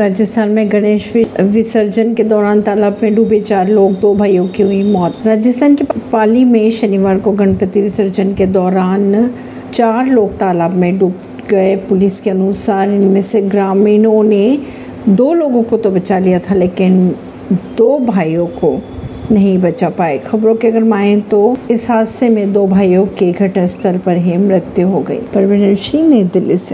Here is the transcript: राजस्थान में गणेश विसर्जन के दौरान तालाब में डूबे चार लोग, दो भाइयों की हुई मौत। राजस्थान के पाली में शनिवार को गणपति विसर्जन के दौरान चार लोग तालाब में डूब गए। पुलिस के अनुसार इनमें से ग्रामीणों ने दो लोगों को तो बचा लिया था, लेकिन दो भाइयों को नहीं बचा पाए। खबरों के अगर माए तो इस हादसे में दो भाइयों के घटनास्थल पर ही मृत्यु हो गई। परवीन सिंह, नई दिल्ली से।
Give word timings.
राजस्थान 0.00 0.48
में 0.48 0.70
गणेश 0.72 1.12
विसर्जन 1.40 2.14
के 2.14 2.24
दौरान 2.24 2.60
तालाब 2.62 2.96
में 3.02 3.14
डूबे 3.14 3.40
चार 3.40 3.68
लोग, 3.68 3.98
दो 4.00 4.14
भाइयों 4.14 4.46
की 4.48 4.62
हुई 4.62 4.82
मौत। 4.82 5.16
राजस्थान 5.26 5.74
के 5.74 5.84
पाली 6.12 6.44
में 6.44 6.70
शनिवार 6.70 7.18
को 7.18 7.32
गणपति 7.32 7.82
विसर्जन 7.82 8.32
के 8.34 8.46
दौरान 8.46 9.30
चार 9.72 10.06
लोग 10.06 10.36
तालाब 10.36 10.70
में 10.70 10.98
डूब 10.98 11.14
गए। 11.50 11.76
पुलिस 11.76 12.20
के 12.20 12.30
अनुसार 12.30 12.90
इनमें 12.90 13.22
से 13.22 13.42
ग्रामीणों 13.42 14.22
ने 14.22 14.58
दो 15.08 15.32
लोगों 15.34 15.62
को 15.62 15.76
तो 15.76 15.90
बचा 15.90 16.18
लिया 16.18 16.38
था, 16.38 16.54
लेकिन 16.54 17.08
दो 17.78 17.98
भाइयों 17.98 18.46
को 18.46 18.82
नहीं 19.32 19.58
बचा 19.58 19.88
पाए। 19.88 20.18
खबरों 20.18 20.54
के 20.54 20.68
अगर 20.68 20.84
माए 20.84 21.16
तो 21.20 21.56
इस 21.70 21.90
हादसे 21.90 22.28
में 22.28 22.52
दो 22.52 22.66
भाइयों 22.66 23.06
के 23.06 23.32
घटनास्थल 23.32 23.98
पर 23.98 24.16
ही 24.16 24.36
मृत्यु 24.36 24.88
हो 24.88 25.00
गई। 25.00 25.18
परवीन 25.34 25.74
सिंह, 25.74 26.08
नई 26.08 26.24
दिल्ली 26.24 26.56
से। 26.56 26.68